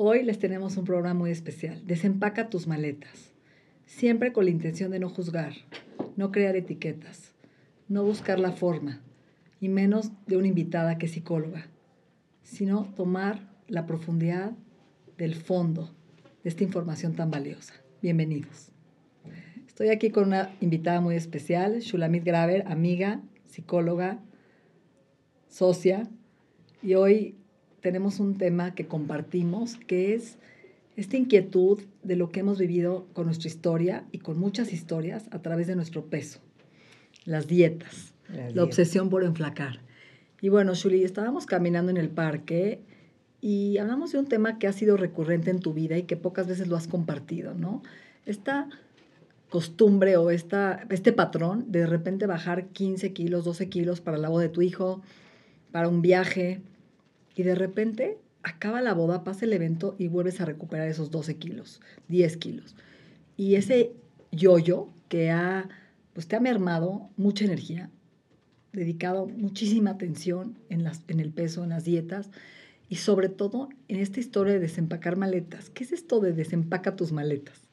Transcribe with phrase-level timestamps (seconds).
[0.00, 1.84] Hoy les tenemos un programa muy especial.
[1.84, 3.32] Desempaca tus maletas.
[3.84, 5.54] Siempre con la intención de no juzgar,
[6.14, 7.32] no crear etiquetas,
[7.88, 9.00] no buscar la forma,
[9.60, 11.66] y menos de una invitada que psicóloga,
[12.44, 14.52] sino tomar la profundidad
[15.16, 15.90] del fondo
[16.44, 17.74] de esta información tan valiosa.
[18.00, 18.70] Bienvenidos.
[19.66, 24.20] Estoy aquí con una invitada muy especial, Shulamit Graver, amiga, psicóloga,
[25.48, 26.08] socia,
[26.84, 27.34] y hoy
[27.80, 30.36] tenemos un tema que compartimos, que es
[30.96, 35.40] esta inquietud de lo que hemos vivido con nuestra historia y con muchas historias a
[35.40, 36.40] través de nuestro peso,
[37.24, 38.14] las dietas,
[38.52, 39.80] la obsesión por enflacar.
[40.40, 42.80] Y bueno, Shuli, estábamos caminando en el parque
[43.40, 46.48] y hablamos de un tema que ha sido recurrente en tu vida y que pocas
[46.48, 47.82] veces lo has compartido, ¿no?
[48.26, 48.68] Esta
[49.48, 54.28] costumbre o esta, este patrón de de repente bajar 15 kilos, 12 kilos para la
[54.28, 55.00] boda de tu hijo,
[55.70, 56.60] para un viaje,
[57.38, 61.36] y de repente acaba la boda, pasa el evento y vuelves a recuperar esos 12
[61.36, 62.74] kilos, 10 kilos.
[63.36, 63.92] Y ese
[64.32, 65.68] yo-yo que ha,
[66.14, 67.90] pues te ha mermado mucha energía,
[68.72, 72.28] dedicado muchísima atención en, las, en el peso, en las dietas,
[72.88, 75.70] y sobre todo en esta historia de desempacar maletas.
[75.70, 77.68] ¿Qué es esto de desempaca tus maletas?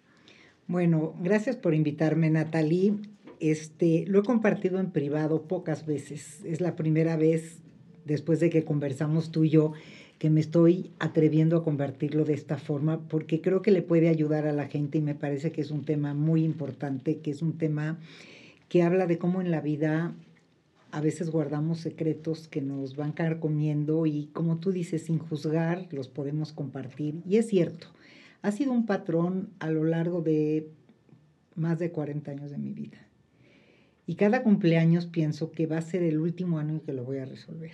[0.68, 2.94] Bueno, gracias por invitarme, Natalie.
[3.40, 6.45] Este, lo he compartido en privado pocas veces.
[6.45, 7.65] Es la primera vez
[8.06, 9.73] después de que conversamos tú y yo
[10.20, 14.47] que me estoy atreviendo a convertirlo de esta forma porque creo que le puede ayudar
[14.47, 17.58] a la gente y me parece que es un tema muy importante, que es un
[17.58, 18.00] tema
[18.70, 20.16] que habla de cómo en la vida
[20.92, 26.08] a veces guardamos secretos que nos van comiendo y como tú dices, sin juzgar, los
[26.08, 27.22] podemos compartir.
[27.28, 27.88] Y es cierto,
[28.42, 30.69] ha sido un patrón a lo largo de
[31.56, 32.97] más de 40 años de mi vida.
[34.08, 37.17] Y cada cumpleaños pienso que va a ser el último año en que lo voy
[37.17, 37.73] a resolver.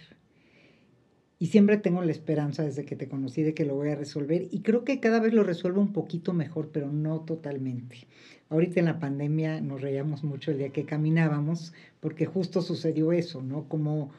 [1.42, 4.48] Y siempre tengo la esperanza desde que te conocí de que lo voy a resolver.
[4.52, 8.06] Y creo que cada vez lo resuelvo un poquito mejor, pero no totalmente.
[8.50, 13.42] Ahorita en la pandemia nos reíamos mucho el día que caminábamos, porque justo sucedió eso,
[13.42, 13.68] ¿no?
[13.68, 14.12] Como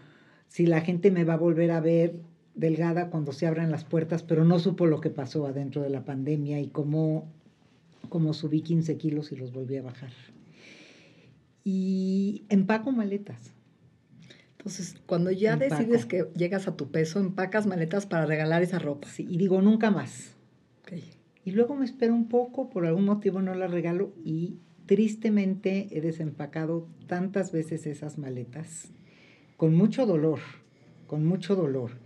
[0.48, 2.16] si la gente me va a volver a ver
[2.56, 6.04] delgada cuando se abran las puertas, pero no supo lo que pasó adentro de la
[6.04, 7.30] pandemia y cómo,
[8.08, 10.10] cómo subí 15 kilos y los volví a bajar.
[11.62, 13.54] Y empaco maletas
[14.62, 19.08] entonces, cuando ya decides que llegas a tu peso, empacas maletas para regalar esa ropa.
[19.08, 20.36] Sí, y digo, nunca más.
[21.44, 26.00] Y luego me espero un poco, por algún motivo no la regalo y tristemente he
[26.00, 28.92] desempacado tantas veces esas maletas,
[29.56, 30.38] con mucho dolor,
[31.08, 31.98] con mucho dolor.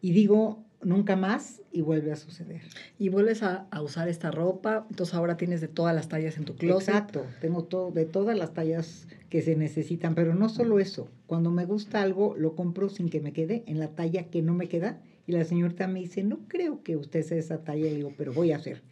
[0.00, 2.62] Y digo, nunca más y vuelve a suceder.
[2.98, 6.44] Y vuelves a, a, usar esta ropa, entonces ahora tienes de todas las tallas en
[6.44, 6.88] tu closet.
[6.88, 11.50] Exacto, tengo todo, de todas las tallas que se necesitan, pero no solo eso, cuando
[11.50, 14.68] me gusta algo lo compro sin que me quede en la talla que no me
[14.68, 18.12] queda y la señorita me dice, no creo que usted sea esa talla, y digo,
[18.16, 18.82] pero voy a hacer.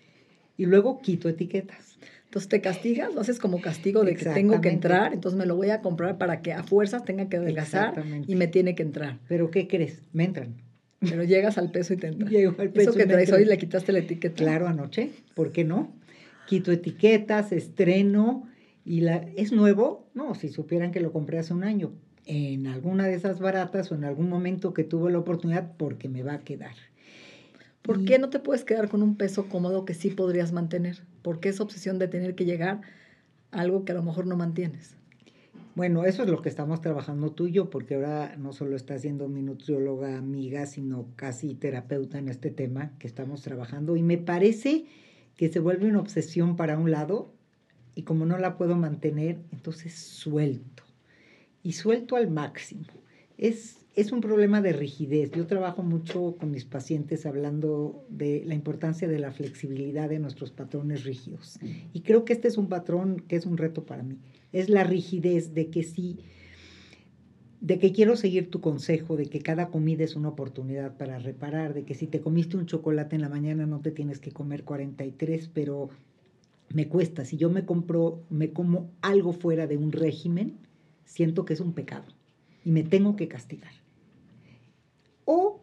[0.59, 1.99] Y luego quito etiquetas.
[2.25, 5.57] Entonces te castigas, lo haces como castigo de que tengo que entrar, entonces me lo
[5.57, 9.19] voy a comprar para que a fuerzas tenga que adelgazar y me tiene que entrar.
[9.29, 10.03] Pero ¿qué crees?
[10.13, 10.66] Me entran.
[11.01, 12.29] Pero llegas al peso y te entra.
[12.29, 14.37] Llego al peso Eso que traes hoy le quitaste la etiqueta.
[14.37, 15.95] Claro, anoche, ¿por qué no?
[16.47, 18.49] Quito etiquetas, estreno,
[18.85, 20.09] y la, ¿es nuevo?
[20.15, 21.93] No, si supieran que lo compré hace un año,
[22.25, 26.23] en alguna de esas baratas o en algún momento que tuve la oportunidad, porque me
[26.23, 26.75] va a quedar.
[27.83, 31.03] ¿Por qué no te puedes quedar con un peso cómodo que sí podrías mantener?
[31.23, 32.81] ¿Por qué esa obsesión de tener que llegar
[33.53, 34.96] a algo que a lo mejor no mantienes?
[35.77, 39.03] Bueno, eso es lo que estamos trabajando tú y yo, porque ahora no solo estás
[39.03, 43.95] siendo mi nutrióloga amiga, sino casi terapeuta en este tema que estamos trabajando.
[43.95, 44.87] Y me parece
[45.37, 47.31] que se vuelve una obsesión para un lado
[47.95, 50.83] y como no la puedo mantener, entonces suelto.
[51.63, 52.87] Y suelto al máximo.
[53.37, 55.31] Es, es un problema de rigidez.
[55.33, 60.53] Yo trabajo mucho con mis pacientes hablando de la importancia de la flexibilidad de nuestros
[60.53, 61.59] patrones rígidos.
[61.93, 64.17] Y creo que este es un patrón que es un reto para mí.
[64.53, 66.19] Es la rigidez de que sí,
[67.61, 71.75] de que quiero seguir tu consejo, de que cada comida es una oportunidad para reparar,
[71.75, 74.65] de que si te comiste un chocolate en la mañana no te tienes que comer
[74.65, 75.91] 43, pero
[76.73, 77.25] me cuesta.
[77.25, 80.59] Si yo me compro, me como algo fuera de un régimen,
[81.05, 82.07] siento que es un pecado
[82.65, 83.73] y me tengo que castigar.
[85.25, 85.61] O,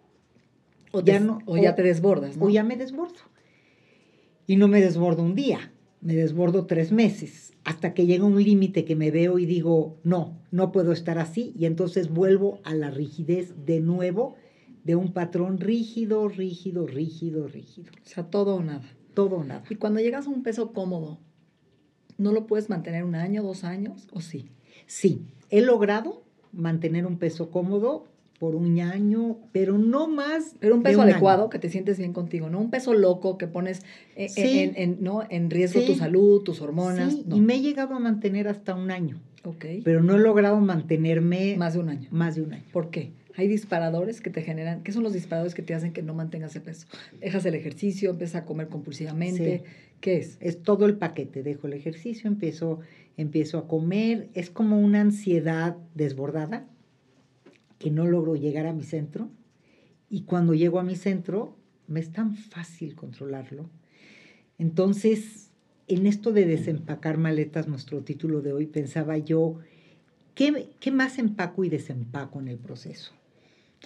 [1.03, 2.35] ya, no, o, ya te desbordas.
[2.39, 3.19] O ya me desbordo.
[4.45, 5.71] Y no me desbordo un día,
[6.03, 10.39] me desbordo tres meses, hasta que llega un límite que me veo y digo, no,
[10.51, 14.35] no puedo estar así, y entonces vuelvo a la rigidez de nuevo,
[14.83, 17.91] de un patrón rígido, rígido, rígido, rígido.
[18.03, 18.83] O sea, todo o nada
[19.13, 19.63] todo o nada.
[19.69, 21.19] Y cuando llegas a un peso cómodo,
[22.17, 24.49] ¿no lo puedes mantener un año, dos años o sí?
[24.85, 28.07] Sí, he logrado mantener un peso cómodo
[28.43, 30.57] por un año, pero no más.
[30.59, 33.83] Pero un peso adecuado, que te sientes bien contigo, no un peso loco que pones
[34.17, 35.23] eh, eh, en, ¿no?
[35.29, 37.15] en riesgo tu salud, tus hormonas.
[37.33, 39.21] y me he llegado a mantener hasta un año.
[39.45, 39.65] Ok.
[39.85, 41.55] Pero no he logrado mantenerme.
[41.57, 42.09] Más de un año.
[42.11, 42.65] Más de un año.
[42.73, 43.13] ¿Por qué?
[43.37, 44.83] Hay disparadores que te generan.
[44.83, 46.85] ¿Qué son los disparadores que te hacen que no mantengas ese peso?
[47.21, 49.63] Dejas el ejercicio, empiezas a comer compulsivamente.
[50.01, 50.37] ¿Qué es?
[50.41, 51.43] Es todo el paquete.
[51.43, 52.81] Dejo el ejercicio, empiezo,
[53.15, 54.27] empiezo a comer.
[54.33, 56.67] Es como una ansiedad desbordada
[57.83, 59.29] que no logro llegar a mi centro.
[60.09, 63.69] Y cuando llego a mi centro, me es tan fácil controlarlo.
[64.57, 65.51] Entonces,
[65.89, 69.59] en esto de desempacar maletas, nuestro título de hoy, pensaba yo,
[70.33, 73.11] ¿qué, qué más empaco y desempaco en el proceso?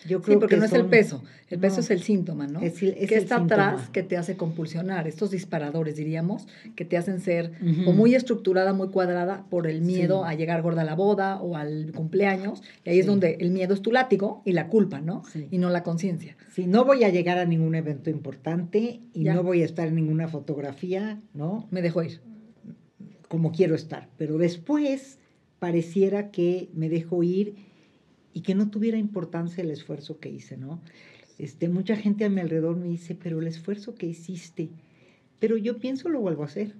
[0.05, 2.61] Yo creo sí, porque no es el peso, el peso es el síntoma, ¿no?
[2.61, 5.07] Es, es ¿Qué está atrás que te hace compulsionar?
[5.07, 7.53] Estos disparadores, diríamos, que te hacen ser
[7.85, 11.55] o muy estructurada, muy cuadrada por el miedo a llegar gorda a la boda o
[11.55, 12.61] al cumpleaños.
[12.85, 15.23] Y ahí es donde el miedo es tu látigo y la culpa, ¿no?
[15.49, 16.37] Y no la conciencia.
[16.53, 19.95] Sí, no voy a llegar a ningún evento importante y no voy a estar en
[19.95, 21.67] ninguna fotografía, ¿no?
[21.71, 22.21] Me dejo ir.
[23.27, 24.09] Como quiero estar.
[24.17, 25.17] Pero después
[25.59, 27.55] pareciera que me dejo ir
[28.37, 30.79] y que no tuviera importancia el esfuerzo que hice, ¿no?
[31.39, 34.69] Este, mucha gente a mi alrededor me dice, pero el esfuerzo que hiciste,
[35.39, 36.75] pero yo pienso lo vuelvo a hacer.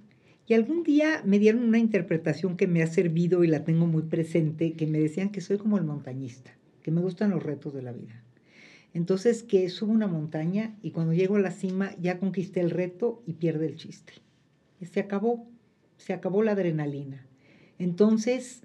[0.46, 4.02] Y algún día me dieron una interpretación que me ha servido y la tengo muy
[4.02, 6.52] presente, que me decían que soy como el montañista,
[6.84, 8.22] que me gustan los retos de la vida.
[8.94, 13.20] Entonces, que subo una montaña y cuando llego a la cima ya conquisté el reto
[13.26, 14.12] y pierde el chiste.
[14.80, 15.48] Y se acabó,
[15.96, 17.26] se acabó la adrenalina.
[17.80, 18.62] Entonces,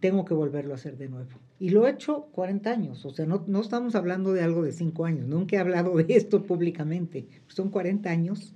[0.00, 1.45] tengo que volverlo a hacer de nuevo.
[1.58, 4.72] Y lo he hecho 40 años, o sea, no, no estamos hablando de algo de
[4.72, 8.54] 5 años, nunca he hablado de esto públicamente, son 40 años.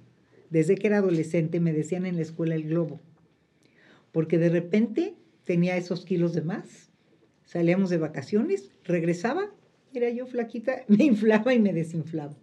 [0.50, 3.00] Desde que era adolescente me decían en la escuela el globo,
[4.12, 5.14] porque de repente
[5.44, 6.90] tenía esos kilos de más,
[7.44, 9.50] salíamos de vacaciones, regresaba,
[9.94, 12.34] era yo flaquita, me inflaba y me desinflaba.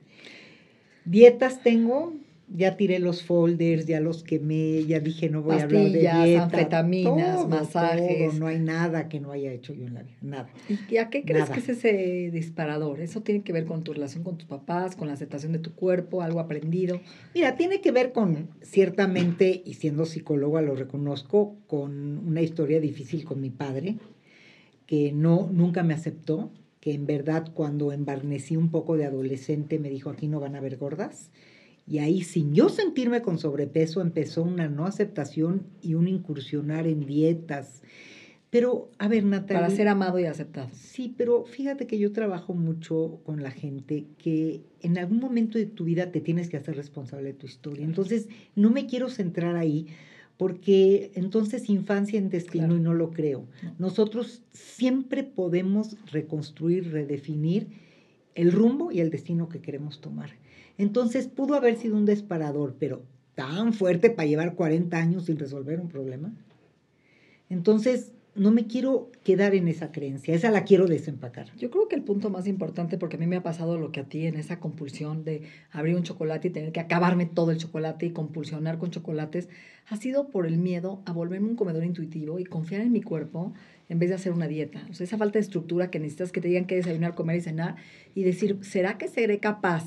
[1.06, 2.14] Dietas tengo,
[2.50, 6.44] ya tiré los folders, ya los quemé, ya dije no voy a hablar de dieta.
[6.44, 8.40] anfetaminas, masajes.
[8.40, 10.50] no hay nada que no haya hecho yo en la vida, nada.
[10.90, 13.02] ¿Y a qué crees que es ese disparador?
[13.02, 15.74] ¿Eso tiene que ver con tu relación con tus papás, con la aceptación de tu
[15.74, 17.02] cuerpo, algo aprendido?
[17.36, 23.26] Mira, tiene que ver con, ciertamente, y siendo psicóloga lo reconozco, con una historia difícil
[23.26, 23.98] con mi padre,
[24.86, 29.90] que no, nunca me aceptó, que en verdad cuando embarnecí un poco de adolescente me
[29.90, 31.30] dijo, aquí no van a haber gordas
[31.88, 37.06] y ahí, sin yo sentirme con sobrepeso, empezó una no aceptación y un incursionar en
[37.06, 37.82] dietas.
[38.50, 39.62] Pero, a ver, Natalia.
[39.62, 40.70] Para ser amado y aceptado.
[40.74, 45.66] Sí, pero fíjate que yo trabajo mucho con la gente que en algún momento de
[45.66, 47.86] tu vida te tienes que hacer responsable de tu historia.
[47.86, 49.88] Entonces, no me quiero centrar ahí
[50.38, 53.48] porque entonces infancia en destino y no lo creo.
[53.80, 57.68] Nosotros siempre podemos reconstruir, redefinir
[58.36, 60.32] el rumbo y el destino que queremos tomar.
[60.78, 63.04] Entonces pudo haber sido un disparador, pero
[63.36, 66.34] tan fuerte para llevar 40 años sin resolver un problema.
[67.50, 71.48] Entonces, no me quiero quedar en esa creencia, esa la quiero desempacar.
[71.58, 74.02] Yo creo que el punto más importante, porque a mí me ha pasado lo que
[74.02, 75.42] a ti en esa compulsión de
[75.72, 79.50] abrir un chocolate y tener que acabarme todo el chocolate y compulsionar con chocolates,
[79.88, 83.54] ha sido por el miedo a volverme un comedor intuitivo y confiar en mi cuerpo
[83.90, 84.86] en vez de hacer una dieta.
[84.92, 87.76] Esa falta de estructura que necesitas que te digan que desayunar, comer y cenar
[88.14, 89.84] y decir, ¿será que seré capaz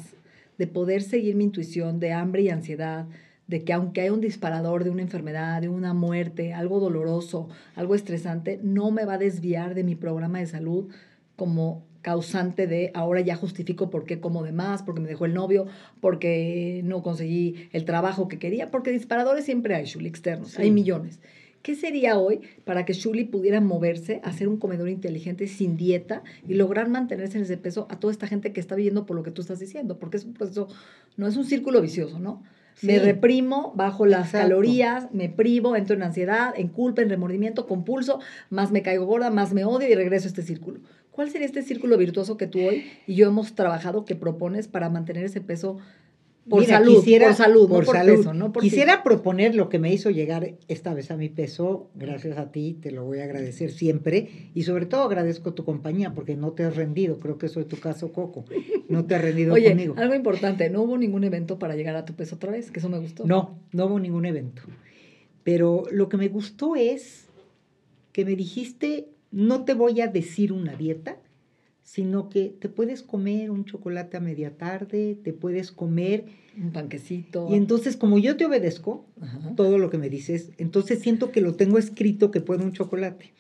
[0.61, 3.07] de poder seguir mi intuición de hambre y ansiedad,
[3.47, 7.95] de que aunque haya un disparador de una enfermedad, de una muerte, algo doloroso, algo
[7.95, 10.91] estresante, no me va a desviar de mi programa de salud
[11.35, 15.33] como causante de ahora ya justifico por qué como de más, porque me dejó el
[15.33, 15.67] novio,
[16.03, 21.21] porque no conseguí el trabajo que quería, porque disparadores siempre hay, Shuli, externos, hay millones.
[21.63, 26.55] ¿Qué sería hoy para que Shuli pudiera moverse, hacer un comedor inteligente sin dieta y
[26.55, 29.31] lograr mantenerse en ese peso a toda esta gente que está viviendo por lo que
[29.31, 29.99] tú estás diciendo?
[29.99, 30.69] Porque es un proceso,
[31.17, 32.43] no es un círculo vicioso, ¿no?
[32.83, 38.21] Me reprimo, bajo las calorías, me privo, entro en ansiedad, en culpa, en remordimiento, compulso,
[38.49, 40.81] más me caigo gorda, más me odio y regreso a este círculo.
[41.11, 44.89] ¿Cuál sería este círculo virtuoso que tú hoy y yo hemos trabajado, que propones para
[44.89, 45.77] mantener ese peso
[46.49, 48.17] por salud, quisiera, por salud, por, no salud.
[48.17, 48.53] Peso, ¿no?
[48.53, 52.79] quisiera proponer lo que me hizo llegar esta vez a mi peso, gracias a ti,
[52.81, 56.65] te lo voy a agradecer siempre, y sobre todo agradezco tu compañía, porque no te
[56.65, 58.45] has rendido, creo que soy tu caso, Coco,
[58.89, 59.95] no te has rendido Oye, conmigo.
[59.99, 62.89] algo importante, no hubo ningún evento para llegar a tu peso otra vez, que eso
[62.89, 63.25] me gustó.
[63.27, 64.63] No, no hubo ningún evento,
[65.45, 67.29] pero lo que me gustó es
[68.13, 71.19] que me dijiste, no te voy a decir una dieta,
[71.91, 77.49] sino que te puedes comer un chocolate a media tarde, te puedes comer un panquecito.
[77.51, 79.09] Y entonces, como yo te obedezco
[79.57, 83.33] todo lo que me dices, entonces siento que lo tengo escrito que puedo un chocolate.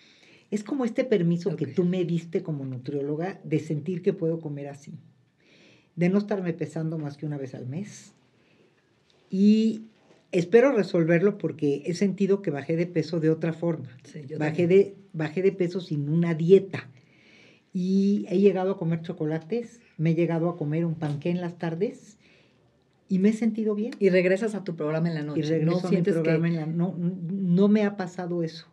[0.51, 4.67] Es como este permiso que tú me diste como nutrióloga de sentir que puedo comer
[4.67, 4.95] así,
[5.95, 8.15] de no estarme pesando más que una vez al mes.
[9.31, 9.83] Y
[10.33, 13.97] espero resolverlo porque he sentido que bajé de peso de otra forma.
[14.41, 16.91] bajé, de, bajé de peso sin una dieta.
[17.73, 21.59] Y he llegado a comer chocolates, me he llegado a comer un panqué en las
[21.59, 22.19] tardes
[23.09, 23.93] y me he sentido bien.
[23.99, 25.41] Y regresas a tu programa en la noche.
[25.41, 28.67] Y regreso a mi programa en la no, no me ha pasado eso.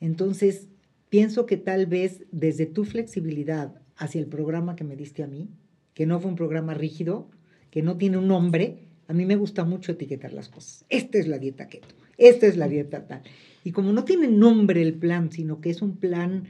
[0.00, 0.68] Entonces,
[1.08, 5.48] pienso que tal vez desde tu flexibilidad hacia el programa que me diste a mí,
[5.94, 7.28] que no fue un programa rígido,
[7.70, 10.84] que no tiene un nombre, a mí me gusta mucho etiquetar las cosas.
[10.88, 13.22] Esta es la dieta keto, esta es la dieta tal.
[13.64, 16.44] Y como no tiene nombre el plan, sino que es un plan...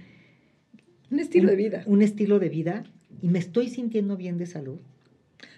[1.10, 1.82] Un estilo de vida.
[1.86, 2.84] Un estilo de vida,
[3.22, 4.78] y me estoy sintiendo bien de salud.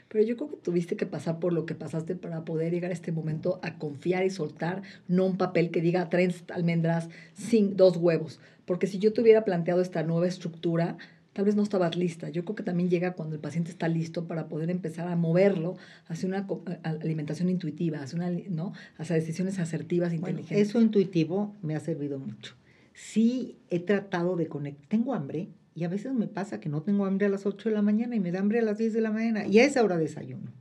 [0.09, 2.95] Pero yo creo que tuviste que pasar por lo que pasaste para poder llegar a
[2.95, 7.97] este momento a confiar y soltar, no un papel que diga tres almendras, sin dos
[7.97, 8.41] huevos.
[8.65, 10.97] Porque si yo te hubiera planteado esta nueva estructura,
[11.33, 12.29] tal vez no estabas lista.
[12.29, 15.77] Yo creo que también llega cuando el paciente está listo para poder empezar a moverlo
[16.09, 16.47] hacia una
[16.83, 18.73] alimentación intuitiva, hacia, una, ¿no?
[18.99, 20.69] hacia decisiones asertivas, inteligentes.
[20.69, 22.55] eso intuitivo me ha servido mucho.
[23.01, 24.87] Sí he tratado de conectar.
[24.89, 27.75] Tengo hambre y a veces me pasa que no tengo hambre a las 8 de
[27.75, 29.83] la mañana y me da hambre a las 10 de la mañana y a esa
[29.83, 30.53] hora desayuno.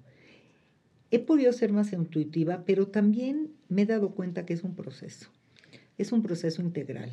[1.11, 5.29] He podido ser más intuitiva, pero también me he dado cuenta que es un proceso.
[5.97, 7.11] Es un proceso integral.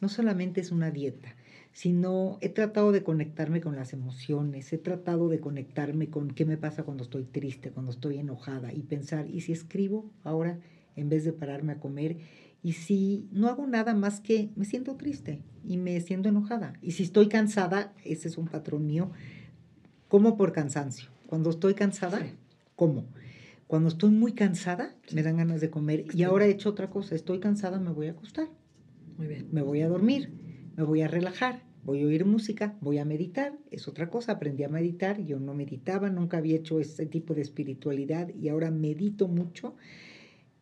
[0.00, 1.34] No solamente es una dieta
[1.72, 6.56] sino he tratado de conectarme con las emociones, he tratado de conectarme con qué me
[6.56, 10.58] pasa cuando estoy triste, cuando estoy enojada y pensar, ¿y si escribo ahora
[10.96, 12.18] en vez de pararme a comer?
[12.62, 16.74] Y si no hago nada más que me siento triste y me siento enojada.
[16.82, 19.10] Y si estoy cansada, ese es un patrón mío,
[20.08, 21.08] como por cansancio.
[21.26, 22.20] Cuando estoy cansada,
[22.76, 23.06] como.
[23.66, 26.04] Cuando estoy muy cansada, me dan ganas de comer.
[26.12, 28.48] Y ahora he hecho otra cosa, estoy cansada, me voy a acostar.
[29.16, 29.48] Muy bien.
[29.52, 30.40] Me voy a dormir
[30.80, 34.64] me voy a relajar, voy a oír música, voy a meditar, es otra cosa, aprendí
[34.64, 39.28] a meditar, yo no meditaba, nunca había hecho ese tipo de espiritualidad y ahora medito
[39.28, 39.76] mucho,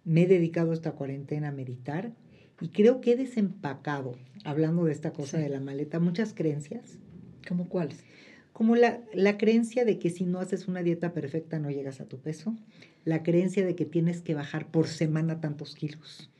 [0.09, 2.13] me he dedicado esta cuarentena a meditar
[2.61, 6.99] y creo que he desempacado, hablando de esta cosa de la maleta, muchas creencias.
[7.47, 8.05] ¿Cómo cuáles?
[8.53, 12.07] Como la, la creencia de que si no haces una dieta perfecta no llegas a
[12.07, 12.57] tu peso,
[13.05, 16.31] la creencia de que tienes que bajar por semana tantos kilos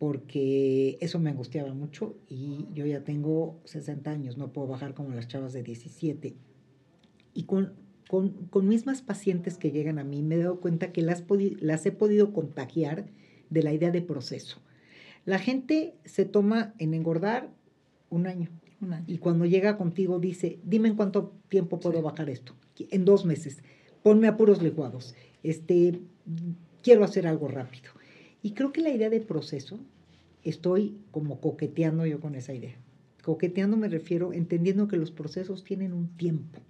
[0.00, 5.10] porque eso me angustiaba mucho y yo ya tengo 60 años, no puedo bajar como
[5.10, 6.34] las chavas de 17.
[7.34, 7.74] Y con,
[8.10, 11.22] con, con mismas pacientes que llegan a mí me he dado cuenta que las,
[11.60, 13.06] las he podido contagiar
[13.50, 14.58] de la idea de proceso.
[15.26, 17.50] La gente se toma en engordar
[18.08, 18.48] un año.
[19.06, 22.56] Y cuando llega contigo dice, dime en cuánto tiempo puedo bajar esto.
[22.78, 23.62] En dos meses.
[24.02, 25.14] Ponme a puros licuados.
[25.44, 26.00] Este,
[26.82, 27.92] quiero hacer algo rápido.
[28.42, 29.78] Y creo que la idea de proceso,
[30.42, 32.74] estoy como coqueteando yo con esa idea.
[33.22, 36.60] Coqueteando me refiero entendiendo que los procesos tienen un tiempo.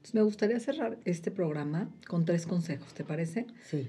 [0.00, 3.46] Entonces me gustaría cerrar este programa con tres consejos, ¿te parece?
[3.66, 3.86] Sí.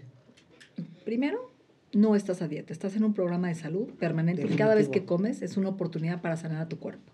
[1.06, 1.54] Primero,
[1.94, 5.06] no estás a dieta, estás en un programa de salud permanente y cada vez que
[5.06, 7.14] comes es una oportunidad para sanar a tu cuerpo.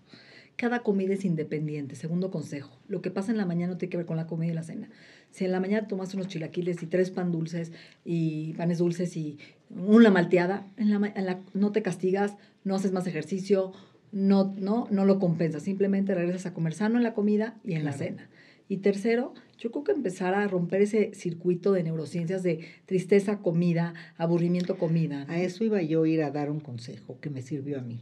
[0.56, 1.94] Cada comida es independiente.
[1.94, 4.50] Segundo consejo, lo que pasa en la mañana no tiene que ver con la comida
[4.50, 4.88] y la cena.
[5.30, 7.70] Si en la mañana tomas unos chilaquiles y tres pan dulces
[8.04, 9.38] y panes dulces y
[9.70, 13.72] una malteada, en la, no te castigas, no haces más ejercicio,
[14.10, 15.62] no, no, no lo compensas.
[15.62, 18.28] Simplemente regresas a comer sano en la comida y en la cena.
[18.68, 23.94] Y tercero, yo creo que empezar a romper ese circuito de neurociencias de tristeza, comida,
[24.18, 25.24] aburrimiento, comida.
[25.28, 28.00] A eso iba yo a ir a dar un consejo que me sirvió a mí.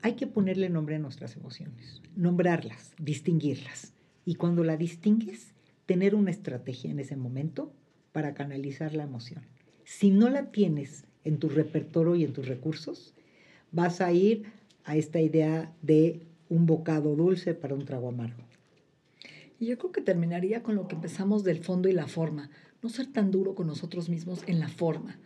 [0.00, 3.92] Hay que ponerle nombre a nuestras emociones, nombrarlas, distinguirlas.
[4.24, 5.54] Y cuando la distingues,
[5.86, 7.72] tener una estrategia en ese momento
[8.12, 9.44] para canalizar la emoción.
[9.84, 13.14] Si no la tienes en tu repertorio y en tus recursos,
[13.70, 14.44] vas a ir
[14.84, 18.44] a esta idea de un bocado dulce para un trago amargo.
[19.58, 22.50] Y yo creo que terminaría con lo que empezamos del fondo y la forma.
[22.82, 25.18] No ser tan duro con nosotros mismos en la forma.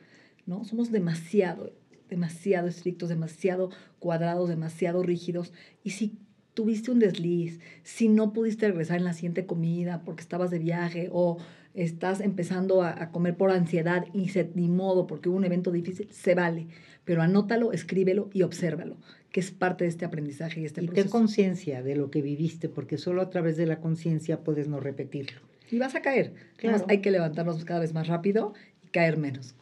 [0.47, 0.64] ¿no?
[0.64, 1.73] Somos demasiado
[2.08, 5.52] demasiado estrictos, demasiado cuadrados, demasiado rígidos.
[5.82, 6.18] Y si
[6.54, 11.08] tuviste un desliz, si no pudiste regresar en la siguiente comida porque estabas de viaje
[11.12, 11.38] o
[11.75, 16.08] estás empezando a, comer por ansiedad y se, ni modo porque hubo un evento difícil,
[16.10, 16.68] se vale.
[17.04, 18.96] Pero anótalo, escríbelo y obsérvalo,
[19.30, 22.68] que es parte de este aprendizaje y este y ten conciencia de lo que viviste,
[22.68, 25.40] porque solo a través de la conciencia puedes no repetirlo.
[25.70, 26.34] Y vas a caer.
[26.56, 26.84] Claro.
[26.88, 29.54] hay que levantarnos cada vez más rápido y caer menos.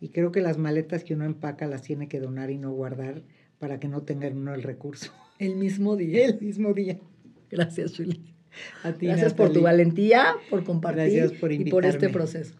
[0.00, 3.22] Y creo que las maletas que uno empaca las tiene que donar y no guardar
[3.58, 5.12] para que no tengan uno el recurso.
[5.38, 6.26] El mismo día.
[6.26, 6.98] El mismo día.
[7.50, 8.37] Gracias, Julie.
[8.82, 12.54] A ti, Gracias por tu valentía, por compartir y por este proceso.